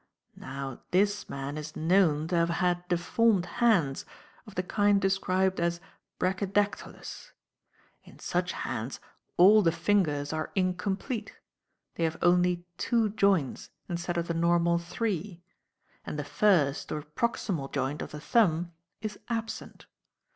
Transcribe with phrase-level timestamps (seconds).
[0.35, 4.03] Now this man is known to have had deformed hands,
[4.47, 5.79] of the kind described as
[6.17, 7.33] brachydactylous.
[8.03, 8.99] In such hands
[9.37, 11.35] all the fingers are incomplete
[11.97, 15.43] they have only two joints instead of the normal three
[16.03, 19.85] and the first, or proximal joint of the thumb is absent.